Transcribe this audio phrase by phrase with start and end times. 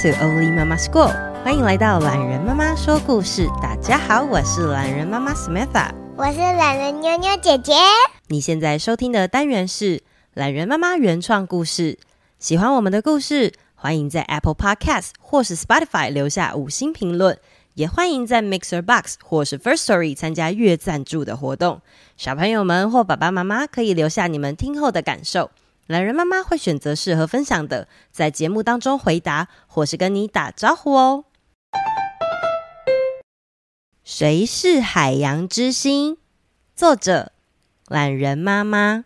[0.00, 1.12] To Oli Mama School，
[1.44, 3.46] 欢迎来到懒人妈妈说故事。
[3.60, 7.74] 大家好，我是懒人妈妈 Samantha，我是懒人妞妞姐姐。
[8.28, 10.02] 你现在收听的单元是
[10.32, 11.98] 懒人妈妈原创故事。
[12.38, 17.38] 喜欢我们的故事，欢迎在 Apple Podcast 或是 Spotify 留下五星评论，
[17.74, 21.82] 也欢迎在 Mixer Box 或是 First Story 参加月赞助的活动。
[22.16, 25.50] 小朋友们或爸爸妈妈可以留下你们听后的感受。
[25.90, 31.24] 懒人妈妈会选择适合分享的，在节目当中回答，或是跟你打招呼哦。
[34.04, 36.18] 谁是海洋之心？
[36.76, 37.32] 作者：
[37.88, 39.02] 懒人妈妈。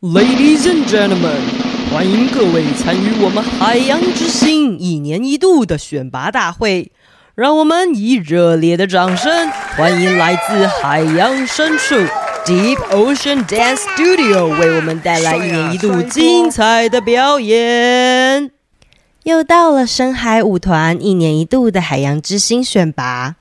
[0.00, 6.92] Ladies and gentlemen，欢迎各位参与我们海洋之心一年一度的选拔大会。
[7.34, 11.96] 让我们以热烈的掌声欢迎来自海洋深处。
[12.46, 18.52] Deep Ocean Dance Studio 为我们带来一年一度精彩的表演。
[19.24, 23.34] 又到了深海舞团一年一度的海洋之星选拔，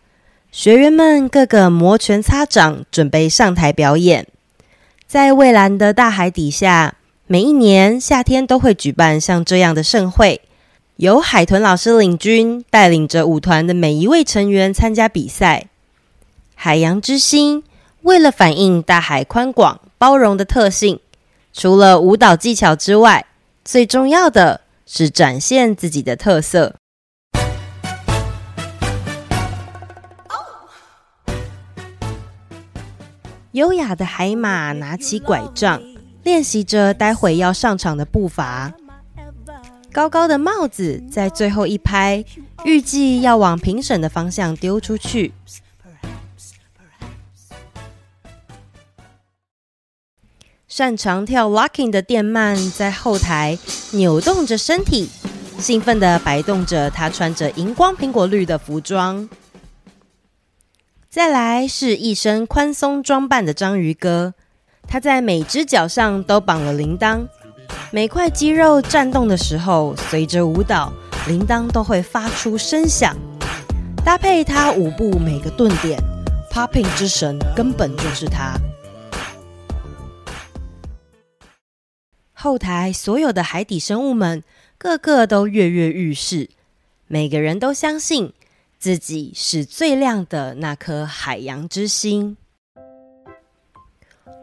[0.52, 4.26] 学员们个个摩拳擦掌，准备上台表演。
[5.06, 6.96] 在蔚蓝的大海底下，
[7.28, 10.42] 每一年夏天都会举办像这样的盛会，
[10.96, 15.68] 由海豚老师领军，带领着舞团的每一位成员参加比赛。
[16.56, 17.62] 海洋之星。
[18.06, 21.00] 为了反映大海宽广包容的特性，
[21.52, 23.26] 除了舞蹈技巧之外，
[23.64, 26.76] 最重要的是展现自己的特色。
[33.54, 35.82] 优雅的海马拿起拐杖，
[36.22, 38.72] 练习着待会要上场的步伐。
[39.92, 42.24] 高高的帽子在最后一拍，
[42.66, 45.34] 预计要往评审的方向丢出去。
[50.76, 53.58] 擅长跳 locking 的电鳗在后台
[53.92, 55.10] 扭动着身体，
[55.58, 59.30] 兴奋地摆动着他穿着荧光苹果绿的服装。
[61.10, 64.34] 再来是一身宽松装扮的章鱼哥，
[64.86, 67.26] 他在每只脚上都绑了铃铛，
[67.90, 70.92] 每块肌肉颤动的时候，随着舞蹈，
[71.30, 73.16] 铃铛都会发出声响。
[74.04, 75.98] 搭配他舞步每个顿点
[76.52, 78.56] ，popping 之神根本就是他。
[82.46, 84.44] 后台所有的海底生物们，
[84.78, 86.52] 个个都跃跃欲试，
[87.08, 88.34] 每个人都相信
[88.78, 92.38] 自己是最亮的那颗海洋之星。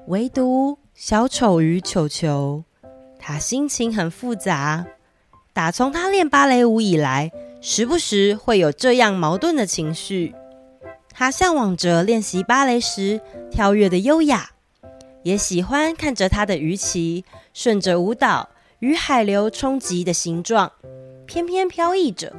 [0.09, 2.65] 唯独小丑鱼球球，
[3.21, 4.84] 他心情很复杂。
[5.53, 7.31] 打从他练芭蕾舞以来，
[7.61, 10.34] 时不时会有这样矛盾的情绪。
[11.13, 13.21] 他向往着练习芭蕾时
[13.53, 14.51] 跳跃的优雅。
[15.22, 17.25] 也喜欢看着他的鱼鳍
[17.55, 18.49] 顺着舞蹈
[18.81, 20.72] 与海流冲击的形状，
[21.27, 22.33] 翩翩飘逸着。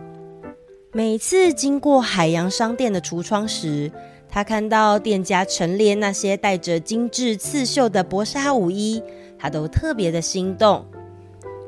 [0.92, 3.92] 每次经过海洋商店的橱窗时，
[4.30, 9.02] 他看到店家陈列那些带着精致刺绣的薄纱舞衣，
[9.40, 10.86] 他都特别的心动。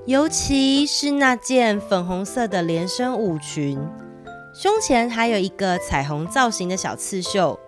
[0.05, 3.79] 尤其是那件粉红色的连身舞裙，
[4.53, 7.59] 胸前还有一个彩虹造型的小刺绣。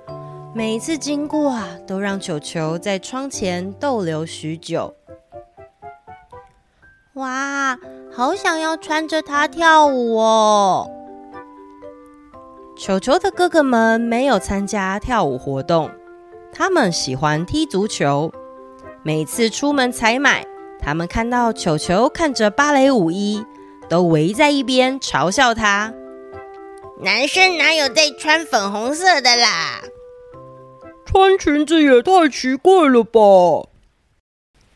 [0.57, 4.91] 每次经过啊，都让球球在窗前逗留许久。
[7.13, 7.78] 哇，
[8.12, 10.90] 好想要穿着它跳舞哦！
[12.75, 15.91] 球球的哥哥们没有参加跳舞活动，
[16.51, 18.34] 他们喜欢踢足球。
[19.03, 20.44] 每次出门采买，
[20.79, 23.46] 他们看到球球看着芭蕾舞衣，
[23.88, 25.94] 都围在一边嘲笑他：
[27.03, 29.84] 男生哪有在穿粉红色的啦？
[31.07, 33.69] 穿裙子也太奇怪了吧！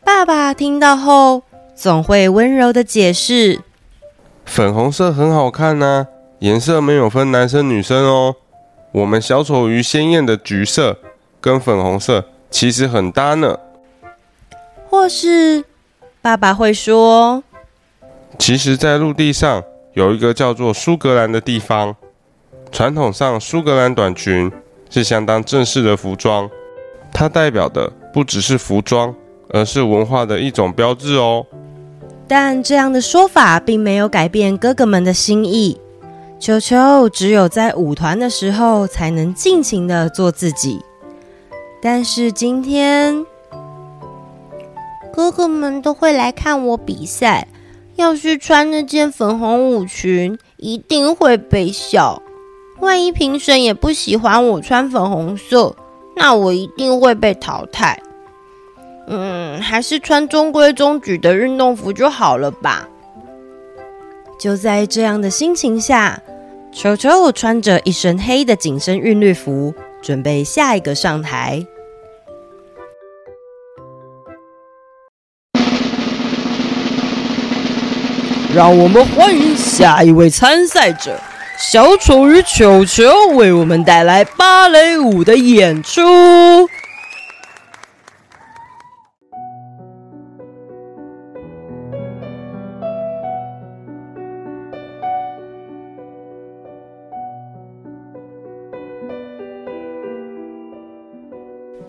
[0.01, 1.43] 爸爸听到后
[1.75, 3.59] 总会温柔的解释：
[4.45, 6.07] 粉红色很好看呢，
[6.39, 8.35] 颜色没有分男生女生哦。
[8.93, 10.97] 我们小丑鱼鲜艳的橘色
[11.41, 13.59] 跟粉红色其实很搭呢。
[14.89, 15.65] 或是
[16.21, 17.43] 爸爸会说：
[18.39, 19.61] 其实，在陆地上
[19.93, 21.95] 有一个叫做苏格兰的地方，
[22.71, 24.49] 传统上苏格兰短裙。
[24.91, 26.47] 是相当正式的服装，
[27.11, 29.15] 它代表的不只是服装，
[29.49, 31.47] 而是文化的一种标志哦。
[32.27, 35.79] 但这样的说法并没有改变哥哥们的心意。
[36.39, 40.81] 球球只有在舞团的时候才能尽情的做自己。
[41.81, 43.25] 但是今天，
[45.13, 47.47] 哥哥们都会来看我比赛，
[47.95, 52.21] 要是穿那件粉红舞裙，一定会被笑。
[52.81, 55.75] 万一评审也不喜欢我穿粉红色，
[56.15, 58.01] 那我一定会被淘汰。
[59.07, 62.89] 嗯，还是穿中规中矩的运动服就好了吧。
[64.39, 66.19] 就在这样的心情下，
[66.71, 71.63] 球球穿着一身黑的紧身韵律服，准备下一个上台。
[78.55, 81.17] 让我们欢迎下一位参赛者
[81.63, 83.05] 小丑与球球，
[83.35, 86.01] 为我们带来芭蕾舞的演出。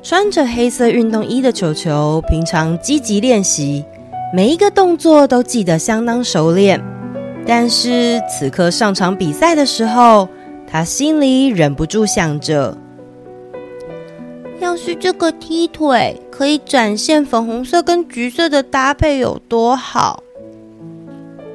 [0.03, 3.85] 穿着黑色运动衣的球球，平常积极练习。
[4.35, 6.79] 每一个动作都记得相当熟练，
[7.47, 10.29] 但是此刻上场比赛的时候，
[10.67, 12.77] 他心里忍不住想着：
[14.61, 20.23] 要是这个踢腿可以展现粉红色跟橘色的搭配有多好；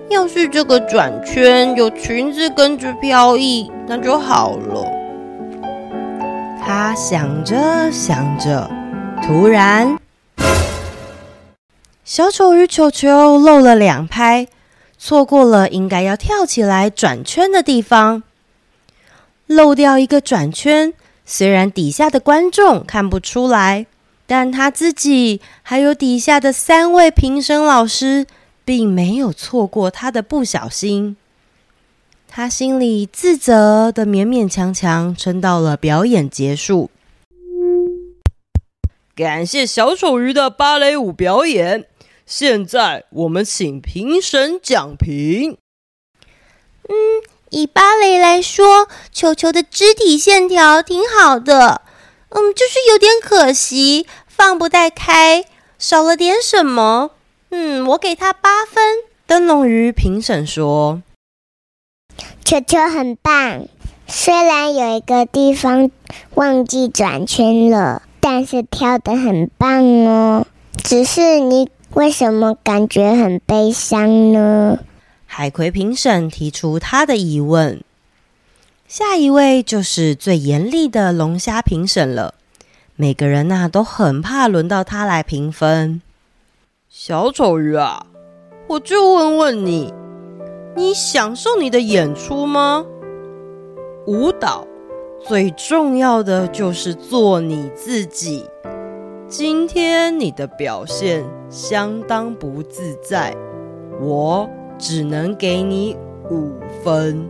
[0.10, 4.86] 要是这个转圈有裙子跟着飘逸，那就好了。
[6.64, 7.56] 他想着
[7.92, 8.70] 想着，
[9.26, 9.98] 突然。
[12.04, 14.48] 小丑与球球漏了两拍，
[14.98, 18.24] 错过了应该要跳起来转圈的地方。
[19.46, 20.94] 漏掉一个转圈，
[21.26, 23.86] 虽然底下的观众看不出来，
[24.26, 28.26] 但他自己还有底下的三位评审老师，
[28.66, 31.16] 并没有错过他的不小心。
[32.28, 36.92] 他心里自责的勉勉强强撑到了表演结束。
[39.16, 41.87] 感谢小丑鱼的芭蕾舞表演。
[42.28, 45.58] 现在我们请评审讲评。
[46.90, 46.94] 嗯，
[47.50, 51.84] 以芭蕾来说，球球的肢体线条挺好的。
[52.28, 55.46] 嗯，就是有点可惜，放不太开，
[55.80, 57.12] 少了点什么。
[57.50, 58.84] 嗯，我给他八分。
[59.26, 61.02] 灯笼鱼评审说
[62.44, 63.68] ：“球球很棒，
[64.06, 65.90] 虽然有一个地方
[66.36, 70.46] 忘记转圈了，但是跳得很棒哦。
[70.84, 74.78] 只是你。”为什么感觉很悲伤呢？
[75.26, 77.84] 海葵评审提出他的疑问。
[78.88, 82.36] 下一位就是最严厉的龙虾评审了。
[82.96, 86.04] 每个人呐、都很怕轮到他来评分。
[86.88, 88.06] 小丑鱼啊，
[88.68, 89.92] 我就问问你，
[90.76, 92.86] 你享受你的演出吗？
[94.06, 94.68] 舞蹈
[95.28, 98.46] 最重要的就是做你自己。
[99.30, 103.36] 今天你的表现相当不自在，
[104.00, 105.98] 我只能给你
[106.32, 107.30] 五分。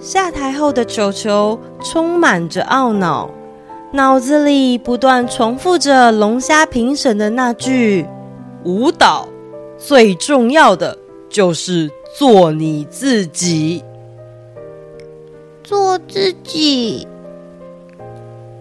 [0.00, 3.30] 下台后的球球充满着懊恼，
[3.92, 8.04] 脑子里不断重复着龙虾评审的那句
[8.66, 9.28] ：“舞蹈
[9.78, 11.88] 最重要的就是
[12.18, 13.84] 做你自己，
[15.62, 17.06] 做自己。”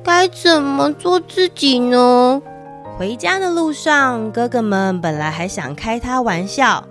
[0.04, 2.42] 该怎么做自己呢？
[2.98, 6.84] 回家的路上，哥哥们本来还想开他玩笑，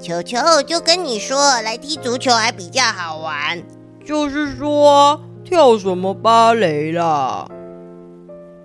[0.00, 3.62] 球球就跟你说，来踢足球还比较好玩。
[4.04, 7.46] 就是说，跳什么芭蕾啦？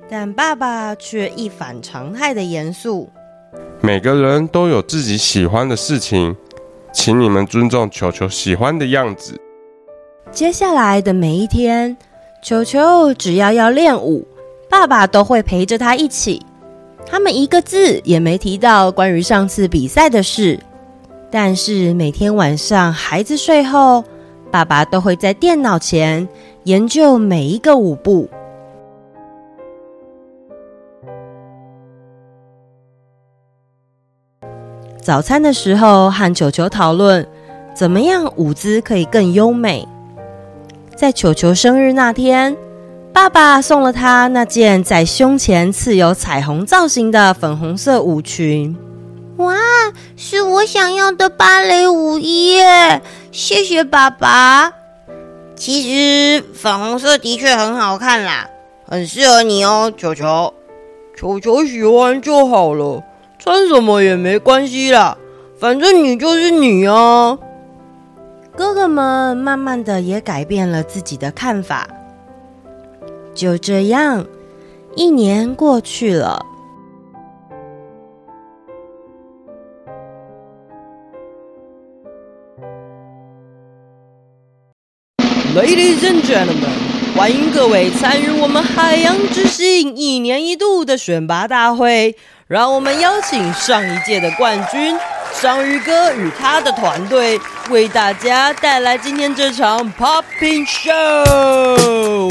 [0.09, 3.09] 但爸爸却一反常态的严肃。
[3.81, 6.35] 每个人都有自己喜欢的事情，
[6.93, 9.37] 请你们尊重球球喜欢的样子。
[10.31, 11.97] 接下来的每一天。
[12.41, 14.25] 球球只要要练舞，
[14.69, 16.41] 爸爸都会陪着他一起。
[17.05, 20.59] 他们一个字也没提到关于上次比赛的事。
[21.29, 24.03] 但是每天晚上孩子睡后，
[24.49, 26.27] 爸爸都会在电脑前
[26.63, 28.29] 研究每一个舞步。
[35.01, 37.27] 早餐的时候，和球球讨论
[37.73, 39.85] 怎么样舞姿可以更优美。
[40.97, 42.57] 在球球生日那天，
[43.13, 48.75] 爸爸送了他那件在胸前刺有彩虹造型的粉红色舞裙。
[49.37, 49.53] 哇，
[50.15, 52.99] 是我想要的芭蕾舞衣耶！
[53.31, 54.73] 谢谢爸爸。
[55.55, 58.49] 其实粉红色的确很好看啦，
[58.87, 60.51] 很适合你哦，球球。
[61.15, 63.03] 球球喜欢就好了，
[63.37, 65.15] 穿什么也没关系啦，
[65.59, 67.37] 反正你就是你啊。
[68.57, 71.87] 哥哥们慢慢的也改变了自己的看法。
[73.35, 74.25] 就这样，
[74.95, 76.43] 一年过去了。
[85.55, 92.15] Ladies and gentlemen，欢迎各位参与我们海洋之星一年一度的选拔大会。
[92.47, 94.95] 让我们邀请上一届的冠军
[95.39, 97.39] 章鱼哥与他的团队，
[97.69, 102.27] 为大家带来今天这场 Popping Show。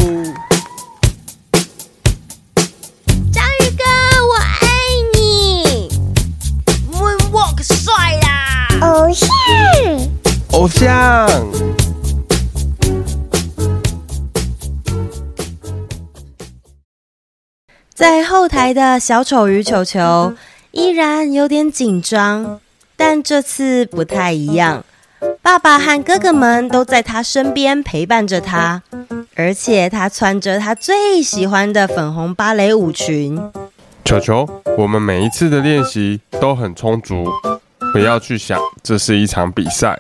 [3.33, 3.85] 章鱼哥，
[4.27, 4.67] 我爱
[5.15, 5.89] 你
[6.93, 8.69] ！Moonwalk 帅啦！
[8.81, 9.29] 偶像，
[10.51, 11.29] 偶像。
[17.95, 20.35] 在后台的小丑鱼球球
[20.73, 22.61] 依然有点紧张，
[22.97, 24.85] 但这次不太一样。
[25.43, 28.83] 爸爸和哥哥们都在他身边陪伴着他，
[29.35, 33.41] 而且他穿着他最喜欢的粉红芭蕾舞裙。
[34.05, 34.49] 球球，
[34.79, 37.27] 我们每一次的练习都很充足，
[37.93, 39.99] 不要去想这是一场比赛，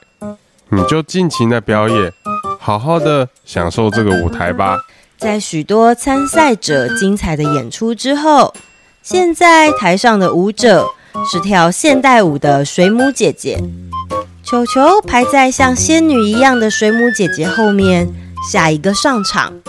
[0.68, 2.12] 你就尽情的表演，
[2.58, 4.76] 好好的享受这个舞台吧。
[5.18, 8.54] 在许多参赛者精彩的演出之后，
[9.02, 10.86] 现在台上的舞者
[11.24, 13.62] 是跳现代舞的水母姐姐。
[14.44, 18.12] 球球排在像仙女一样的水母姐姐后面，
[18.50, 19.60] 下一个上场。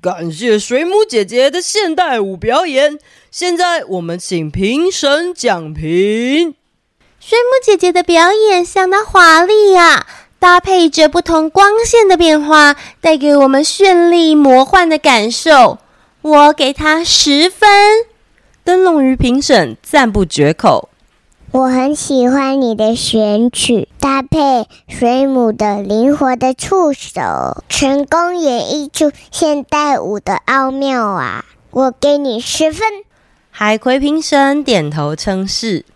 [0.00, 2.98] 感谢水母姐姐的现代舞表演。
[3.30, 6.54] 现在我们请评审讲评。
[7.20, 10.06] 水母姐姐的表演相当华丽呀！
[10.38, 15.78] 搭配着不同光线的变化，带给我们绚丽魔幻的感受。
[16.22, 17.68] 我给她十分。
[19.08, 20.90] 灯笼鱼评审赞不绝口。
[21.52, 31.46] 我很喜欢你的选曲，搭配水母的灵活的触手，成功演绎出现代舞的奥妙啊！
[31.70, 32.86] 我给你十分。
[33.50, 35.86] 海葵评审点头称是。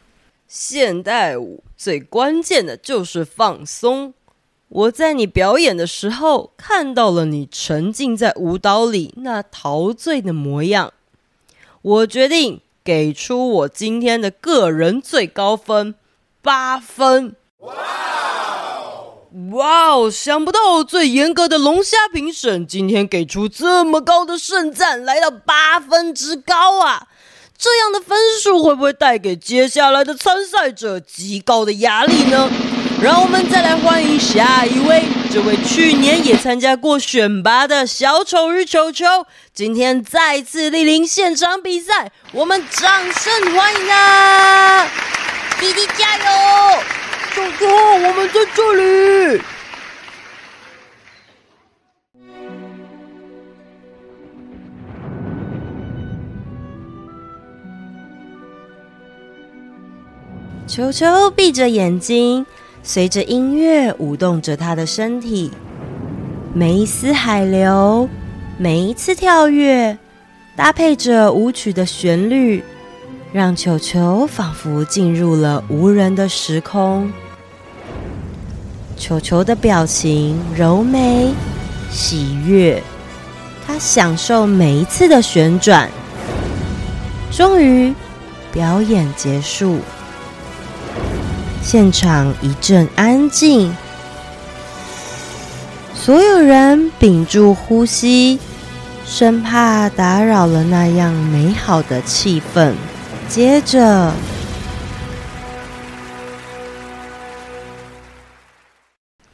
[0.49, 4.15] 现代舞最关键的就是放松。
[4.69, 10.95] 我在你表演的时候看到了你沉浸在舞蹈里那陶醉的模样，
[11.83, 15.95] 我决定给出我今天的个人最高分
[16.41, 17.37] 八分。
[17.59, 19.29] 哇哦！
[19.53, 20.11] 哇哦！
[20.11, 27.07] 想不到最严格的龙虾评审今天给出这么高的盛赞，来到八分之高啊！
[27.57, 32.51] 这样的分数会不会带给接下来的参赛者极高的压力呢？
[33.03, 44.87] 让我们再来欢迎下一位，这位去年也参加过选拔的小丑鱼球球，今天再次莅临现场比赛，我们掌声欢迎他！
[45.59, 46.25] 弟弟加油！
[47.35, 49.43] 球球，我们在这里。
[60.69, 62.47] 球球闭着眼睛。
[62.85, 65.53] 随着音乐舞动着他的身体，
[66.53, 68.09] 每一丝海流，
[68.59, 69.97] 每一次跳跃，
[70.57, 72.65] 搭配着舞曲的旋律，
[73.33, 77.11] 让球球仿佛进入了无人的时空。
[78.97, 81.33] 球球的表情柔美、
[81.89, 82.83] 喜悦，
[83.65, 85.89] 他享受每一次的旋转。
[87.31, 87.95] 终于，
[88.53, 89.79] 表演结束。
[91.65, 93.75] 现场一阵安静，
[95.95, 98.41] 所有人屏住呼吸，
[99.07, 102.75] 生怕打扰了那样美好的气氛。
[103.29, 104.13] 接着，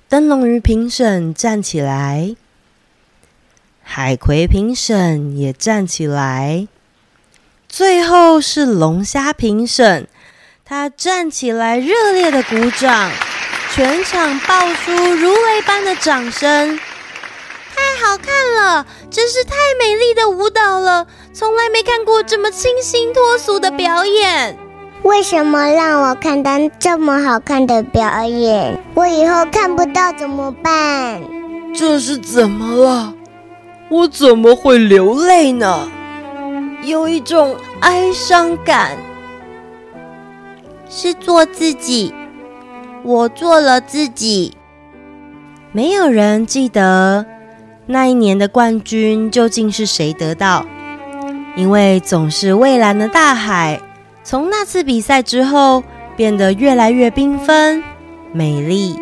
[0.09, 2.37] 灯笼鱼评审站起来，
[3.83, 6.69] 海葵评审也站起来，
[7.69, 10.07] 最后是龙虾评审。
[10.71, 13.11] 他站起来，热烈的鼓掌，
[13.73, 16.79] 全场爆出如雷般的掌声。
[17.75, 24.59] 太好看了，真是太美丽的舞蹈了，从来没看过这么清新脱俗的表演。
[25.05, 28.79] 为什么让我看到这么好看的表演？
[28.93, 31.23] 我以后看不到怎么办？
[31.75, 33.15] 这是怎么了？
[33.89, 35.91] 我怎么会流泪呢？
[36.83, 38.99] 有一种哀伤感。
[40.89, 42.15] 是做自己，
[43.05, 44.55] 我做了自己。
[45.73, 47.27] 没有人记得
[47.87, 50.65] 那一年的冠军究竟是谁得到，
[51.57, 53.81] 因为总是蔚蓝的大海，
[54.25, 55.85] 从那次比赛之后
[56.17, 57.83] 变得越来越缤纷、
[58.33, 58.99] 美丽。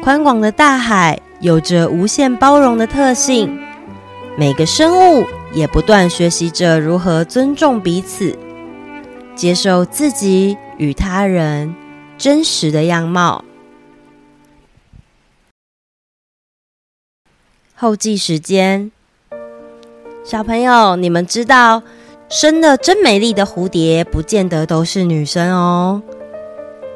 [0.00, 3.58] 宽广的大海有着无限包容的特性，
[4.36, 8.38] 每个生物也不断学习着如何尊重彼此，
[9.38, 10.58] 接受自己。
[10.78, 11.74] 与他人
[12.16, 13.44] 真实的样貌。
[17.74, 18.92] 后记时间。
[20.24, 21.82] 小朋友，你们知道
[22.28, 26.00] 生得真美丽的蝴蝶，不见得都是女生哦。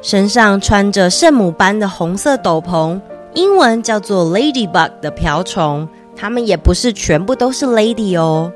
[0.00, 3.00] 身上穿着圣母般的红色斗篷，
[3.34, 8.52] 英文叫做 ladybug 的瓢虫，它们也不是全部都是 lady 哦。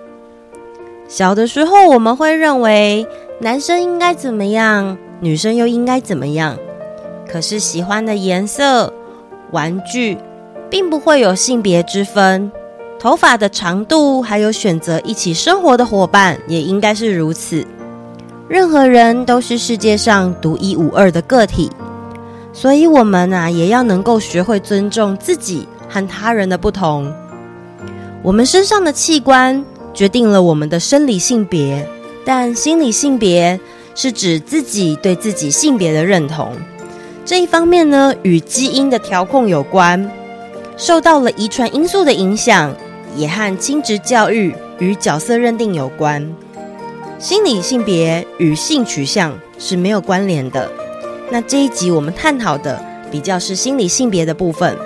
[1.09, 3.07] 小的时候，我们会认为
[3.39, 6.57] 男生应该怎么样，女生又应该怎么样。
[7.31, 8.91] 可是喜欢的颜色、
[9.51, 10.17] 玩具，
[10.71, 12.51] 并不会有性别之分。
[12.99, 17.63] 头发的长度，还有选择一起生活的伙伴，也应该是如此。
[18.49, 21.71] 任何人都是世界上独一无二的个体，
[22.55, 27.13] 所以我们啊，也要能够学会尊重自己和他人的不同。
[28.23, 29.63] 我们身上的器官，
[29.93, 31.87] 决定了我们的生理性别，
[32.27, 33.59] 但心理性别
[33.95, 36.53] 是指自己对自己性别的认同。
[37.25, 40.11] 这一方面呢，与基因的调控有关，
[40.77, 42.75] 受到了遗传因素的影响，
[43.15, 46.29] 也和亲职教育与角色认定有关。
[47.17, 50.69] 心理性别与性取向是没有关联的。
[51.31, 54.77] 那这一集我们探讨的比较是心理性别的部分。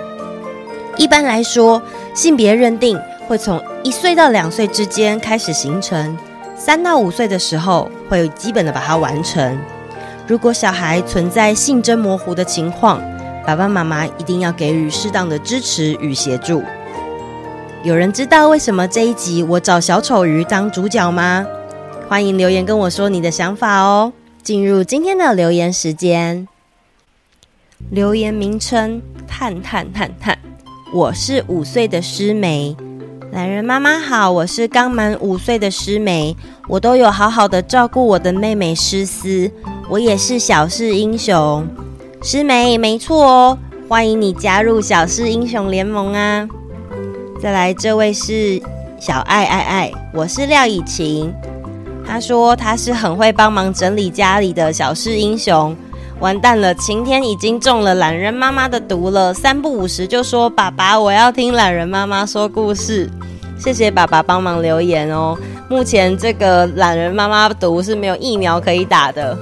[0.95, 1.81] 一般来说，
[2.13, 2.99] 性别认定。
[3.27, 6.17] 会从一岁到两岁之间开始形成，
[6.63, 9.59] 三到五岁的时候会基本的把它完成。
[10.27, 13.01] 如果小孩存在性征模糊的情况，
[13.43, 16.61] 爸爸妈妈一定要给予适当的支持与协助。
[17.81, 21.47] 有人知道为什么这一集我找小丑鱼当主角吗？
[22.07, 24.13] 欢迎留言跟我说你的想法哦。
[24.43, 26.47] 进入今天的留言时间，
[27.89, 30.37] 留言名称：探探探探，
[30.93, 32.77] 我是五岁的诗梅。
[33.31, 36.35] 懒人妈妈好，我是刚满五岁的诗梅，
[36.67, 39.49] 我都有好好的照顾我的妹妹诗思，
[39.89, 41.65] 我也是小事英雄。
[42.21, 46.45] 诗梅，没错哦，欢迎你加入小事英雄联盟啊！
[47.41, 48.61] 再来，这位是
[48.99, 51.33] 小爱爱爱，我是廖以晴，
[52.05, 55.73] 她说她是很会帮忙整理家里的小事英雄。
[56.21, 63.09] 完蛋了，晴天已经中了懒人妈妈的毒了，三不五时就说爸爸，我要听懒人妈妈说故事。
[63.57, 65.35] 谢谢爸爸帮忙留言哦。
[65.67, 69.35] 目前这个懒人妈妈毒是没有疫苗可以打的。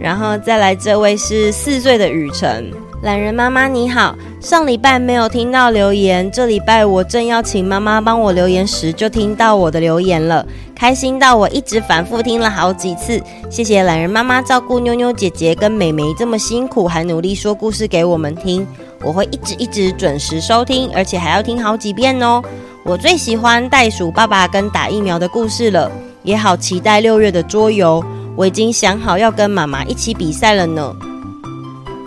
[0.00, 2.68] 然后再来这位是四岁的雨辰，
[3.02, 10.44] 懒人妈妈你好，上礼拜没有听到留言，这礼拜我正要请妈妈帮我留言时，就听到我的留言了。
[10.74, 18.66] 开心到我一直反复听了好几次，谢谢懒人妈妈照顾妞妞姐姐跟妹妹这么辛苦，还努力说故事给我们听。
[19.02, 22.42] 我会一直一直准时收听，而且还要听好几遍哦。
[22.82, 25.90] 我最喜欢袋鼠爸爸跟打疫苗的故事了，
[26.22, 28.02] 也好期待六月的桌游。
[28.34, 30.94] 我已经想好要跟妈妈一起比赛了呢。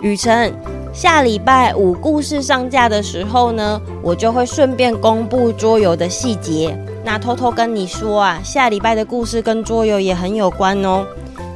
[0.02, 0.52] 雨辰，
[1.00, 6.78] 下礼拜五故事上架的时候呢，我就会顺便公布桌游的细节。
[7.02, 11.06] 那偷偷跟你说啊，下礼拜的故事跟桌游也很有关哦。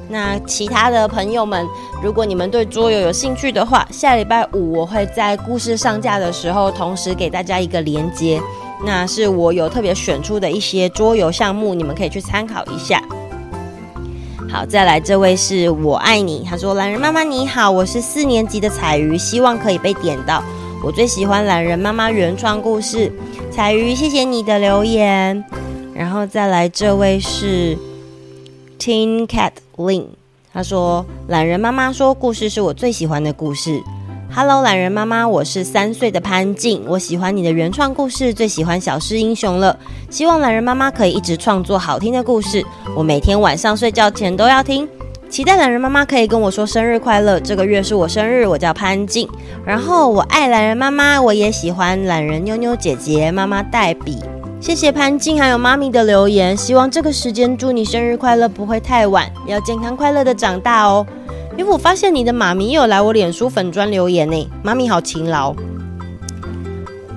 [0.09, 1.63] 那其他的朋友们，
[2.03, 8.41] 如果你们对桌游有兴趣的话，下礼拜五我会在故事上架的时候，同时给大家一个连接。
[8.83, 12.99] 那是我有特别选出的一些桌游项目，你们可以去参考一下。
[14.55, 20.41] 好，再来这位是我爱你，他说：“懒人妈妈你好，我是四年级的彩鱼，希望可以被点到。
[20.81, 23.13] 我最喜欢懒人妈妈原创故事。”
[23.51, 25.45] 彩鱼，谢谢你的留言。
[25.93, 27.77] 然后再来这位是
[28.79, 30.05] Teen Cat Lin，
[30.53, 33.83] 他说：“懒人妈妈说故事是我最喜欢的故事。
[34.33, 39.77] ”Hello，榄仁妈妈，我是三岁的潘静，我喜欢你的原创故事，最喜欢小事英雄了。
[40.11, 42.65] 希望懒人妈妈可以一直创作好听的故事，
[42.97, 44.89] 我每天晚上睡觉前都要听。
[45.31, 47.41] 期待懒人妈妈可以跟我说生日快乐。
[47.41, 49.29] 这个月是我生日，我叫潘静。
[49.65, 54.19] 然后我爱懒人妈妈，我也喜欢懒人妞妞姐姐妈妈黛比。
[54.61, 61.07] 谢谢潘静还有妈咪的留言，希望这个时间祝你生日快乐不会太晚，要健康快乐的长大哦。
[61.57, 65.55] 因为我发现你的妈咪有来我脸书粉砖留言呢，妈咪好勤劳。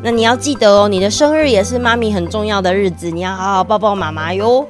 [0.04, 4.66] 那你要记得哦，你的生日也是妈咪很重要的日子，你要好好抱抱妈妈哟。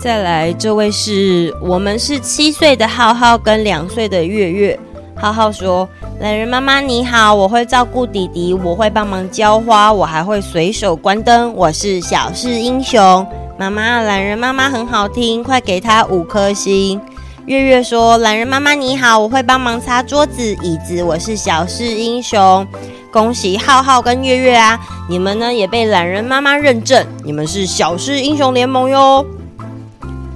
[0.00, 4.78] 再来，这位是我们是七岁的浩浩跟两岁的月月。
[5.16, 5.86] 浩浩说
[6.20, 13.26] ：“懒人妈妈你好，我会照顾弟弟，我会帮忙浇花，我还会随手关灯，我是小事英雄。
[13.58, 16.98] 妈妈，懒人妈妈很好听，快给他五颗星。”
[17.46, 22.66] 月月说：“懒人妈妈你好，我会帮忙擦桌子、椅子，我是小事英雄。
[23.10, 29.24] 恭喜浩浩跟月月啊，你们呢也被懒人妈妈认证，你们是小事英雄联盟哟。”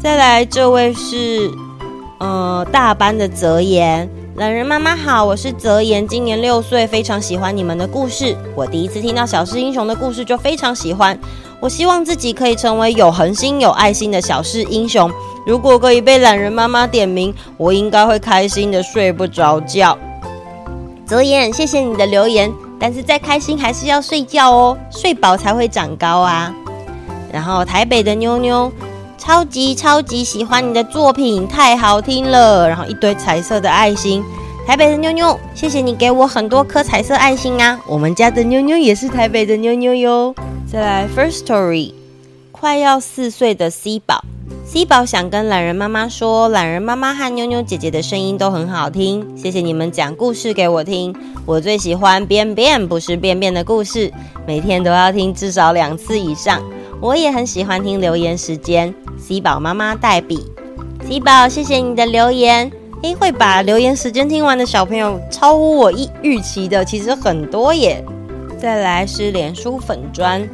[0.02, 1.50] 再来，这位是
[2.18, 8.34] 呃大班的泽言，懒人妈妈好，我是泽言，今年六岁，非常喜欢你们的故事。
[8.56, 11.18] 我第一次听到小狮英雄的故事就非常喜欢。
[11.64, 15.11] 我希望自己可以成为有恒心、有爱心的小事英雄。
[15.46, 19.96] 如果可以被懒人妈妈点名，我应该会开心的睡不着觉。
[21.07, 26.55] 泽言，谢谢你的留言，但是再开心还是要睡觉哦，睡饱才会长高啊。
[27.33, 28.70] 然后台北的妞妞。
[29.16, 32.68] 超级超级喜欢你的作品，太好听了！
[32.68, 34.22] 然后一堆彩色的爱心，
[34.66, 37.81] 台北的妞妞，谢谢你给我很多颗彩色爱心啊！
[37.87, 40.35] 我们家的妞妞也是台北的妞妞哟。
[40.74, 41.92] 再来，First Story，
[42.50, 44.24] 快要四岁的 C 宝
[44.66, 51.14] ，C 宝想跟懒人妈妈说，懒人妈妈和妞妞姐姐的声音都很好听，谢谢你们讲故事给我听，
[51.46, 54.12] 我最喜欢便便不是便便的故事，
[54.48, 56.60] 每天都要听至少两次以上。
[57.00, 60.44] 我也很喜欢听留言时间，C 宝妈妈代笔
[61.06, 62.68] ，C 宝谢谢你的留言。
[63.04, 68.04] 诶，会把留言时间听完的小朋友，超乎我预预期的，其实很多耶。
[68.64, 70.48] 再来是脸书粉砖，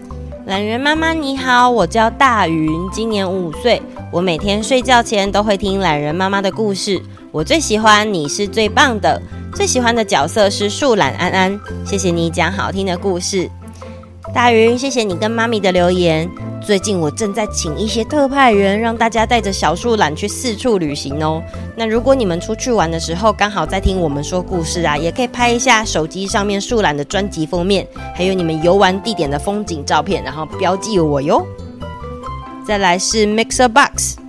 [0.44, 9.22] 懒人妈妈你好，我叫大云，今年五岁，我每天睡觉前都会听懒人妈妈的故事，我最喜欢你是最棒的，
[9.54, 13.48] 最喜欢的角色是树懒安安，谢谢你讲好听的故事。
[14.32, 16.30] 大云，谢谢你跟妈咪的留言。
[16.62, 21.42] 最近我正在请一些特派员，让大家带着小树懒去四处旅行哦。
[21.76, 31.44] 那如果你们出去玩的时候，刚好在听我们说故事啊，也可以拍一下手机上面树懒的专辑封面，还有你们游玩地点的风景照片，然后标记我哟。
[32.64, 34.19] 再来是 Mixer Box。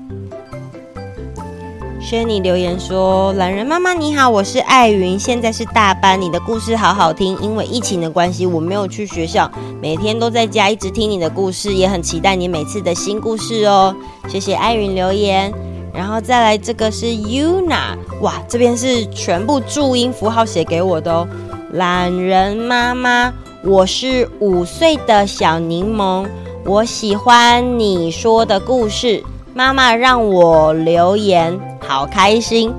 [2.02, 7.38] Shanny 留言说：“懒人妈妈你好，我是艾云，现在是大班，你的故事好好听。
[7.40, 13.96] 因为疫情的关系，我没有去学校，每天都在家一直听你的故事，也很期待你每次的新故事哦。
[14.28, 15.54] 谢谢艾云留言，
[15.94, 21.28] 然后再来这个是 Yuna，哇，这边是全部注音符号写给我的哦。
[21.74, 23.32] 懒人妈妈，
[23.64, 26.28] 我是五岁的小柠檬，
[26.66, 31.58] 我喜欢你说的故事，妈妈让我留言。”
[31.92, 32.74] 好开心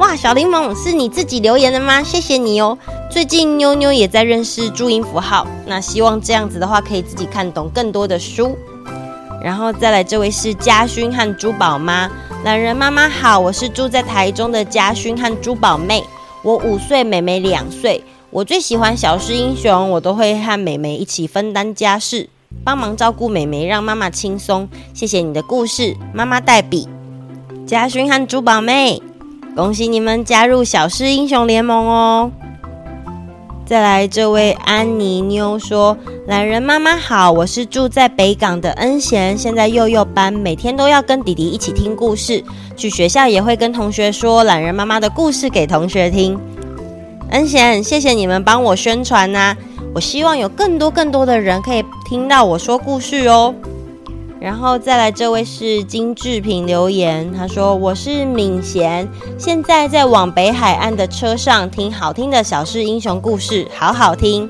[0.00, 0.16] 哇！
[0.16, 2.02] 小柠檬是你自己留言的吗？
[2.02, 2.76] 谢谢你哦。
[3.08, 8.58] 最近妞妞也在认识注音符号，那希望这样子的话可以自己看懂更多的书。
[9.40, 12.10] 然后再来，这位是嘉勋和珠宝妈，
[12.42, 16.02] 懒人妈妈好，我是住在台中的嘉勋和珠宝妹，
[16.42, 18.02] 我五岁，妹妹两岁。
[18.30, 22.28] 我最喜欢小狮英雄，我都会和妹妹一起分担家事，
[22.64, 24.68] 帮忙照顾妹妹，让妈妈轻松。
[24.92, 26.88] 谢谢你的故事，妈妈代笔。
[27.66, 29.02] 嘉勋和珠宝妹，
[29.56, 32.30] 恭喜你们加入小狮英雄联盟哦！
[33.66, 35.98] 再来，这位安妮妞说
[36.28, 42.44] ：“懒人妈妈好，我是住在北港的恩贤，现在幼幼班，每天都要跟弟弟一起听故事，
[42.76, 46.38] 去学校也会跟同学说懒人妈妈的故事给同学听。
[47.30, 49.56] 恩贤，谢谢你们帮我宣传呐、
[49.92, 53.52] 我希望有更多更多的人可以听到我说故事哦。”
[54.38, 64.48] 然后再来，这位是金志平留言，他说：“我是敏贤，现在在往北海岸的车上听好听的小事英雄故事，好好听。”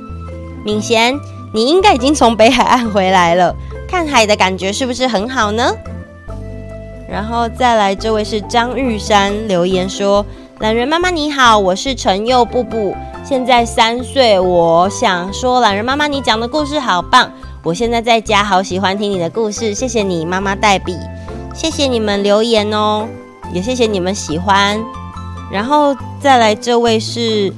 [0.64, 1.16] 敏贤，
[1.54, 3.54] 你应该已经从北海岸回来了，
[3.88, 5.72] 看海的感觉是不是很好呢？
[7.08, 10.26] 然后再来，这位是张玉山留言说
[10.58, 12.94] ：“懒人妈妈你好，我是陈佑布布，
[13.24, 17.30] 现在三岁，我想说懒人妈妈你讲的故事好棒。”
[17.66, 20.96] 我现在在家，好喜欢听你的故事，谢谢你，妈妈代笔，
[21.52, 23.08] 谢谢你们留言哦，
[23.52, 24.80] 也谢谢你们喜欢。
[25.50, 27.52] 然后再来这位是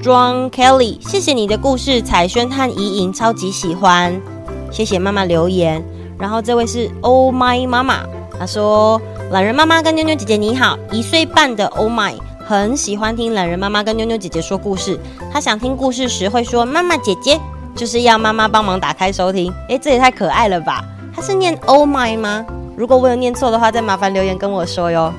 [0.00, 4.22] John Kelly，谢谢你的故事，彩萱和怡莹超级喜欢，
[4.70, 5.82] 谢谢妈妈留言。
[6.16, 8.04] 然后这位是 Oh My 妈妈，
[8.38, 12.14] 她说懒人妈妈跟妞妞姐姐你好，一岁半的 Oh My
[12.46, 14.96] 很喜欢听懒人妈妈跟妞妞姐姐说故事，
[15.32, 17.40] 她想听故事时会说妈妈姐姐。
[17.76, 20.82] 就是要妈妈帮忙打开收听，诶，这也太可爱了吧！
[21.14, 22.44] 他是念 Oh my 吗？
[22.76, 25.12] 如果我有念错的话，再麻烦留言跟我说哟。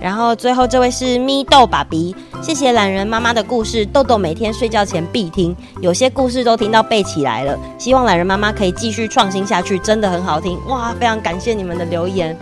[0.00, 7.58] 然后最后这位是咪豆爸比，谢谢懒人妈妈的故事，豆豆每天睡觉前必听，有些故事都听到背起来了。
[7.78, 10.94] 希望懒人妈妈可以继续创新下去，真的很好听哇！
[11.00, 12.36] 非常感谢你们的留言，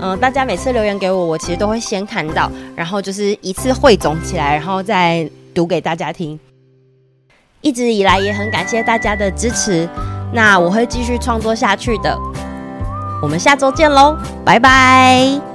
[0.00, 6.38] 嗯、大家每次留言给我，我其实都会先看到，然后就是一次汇总起来，然后再读给大家听。
[7.64, 9.88] 一直以来也很感谢大家的支持，
[10.34, 12.14] 那我会继续创作下去的。
[13.22, 15.53] 我们下周见喽，拜拜。